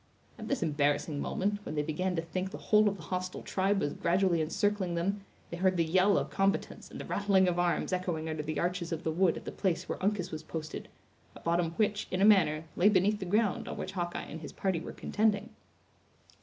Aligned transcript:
At 0.39 0.47
this 0.47 0.63
embarrassing 0.63 1.19
moment, 1.19 1.59
when 1.63 1.75
they 1.75 1.83
began 1.83 2.15
to 2.15 2.23
think 2.23 2.49
the 2.49 2.57
whole 2.57 2.89
of 2.89 2.95
the 2.97 3.03
hostile 3.03 3.43
tribe 3.43 3.79
was 3.79 3.93
gradually 3.93 4.41
encircling 4.41 4.95
them, 4.95 5.23
they 5.51 5.57
heard 5.57 5.77
the 5.77 5.85
yell 5.85 6.17
of 6.17 6.31
combatants 6.31 6.89
and 6.89 6.99
the 6.99 7.05
rattling 7.05 7.47
of 7.47 7.59
arms 7.59 7.93
echoing 7.93 8.27
under 8.27 8.41
the 8.41 8.59
arches 8.59 8.91
of 8.91 9.03
the 9.03 9.11
wood 9.11 9.37
at 9.37 9.45
the 9.45 9.51
place 9.51 9.87
where 9.87 10.01
Uncas 10.03 10.31
was 10.31 10.41
posted, 10.41 10.87
a 11.35 11.39
bottom 11.39 11.73
which, 11.73 12.07
in 12.09 12.19
a 12.19 12.25
manner, 12.25 12.63
lay 12.75 12.89
beneath 12.89 13.19
the 13.19 13.25
ground 13.25 13.67
on 13.67 13.77
which 13.77 13.91
Hawkeye 13.91 14.23
and 14.23 14.41
his 14.41 14.53
party 14.53 14.79
were 14.79 14.91
contending. 14.91 15.51